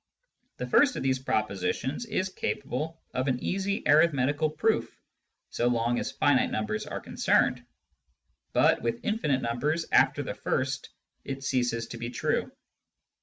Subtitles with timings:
[0.57, 4.99] The first of these propositions is capable of an easy arithmetical proof
[5.51, 7.63] so long as finite numbers are concerned;
[8.51, 10.89] but with infinite numbers, after the first,
[11.23, 12.51] it ceases to be true.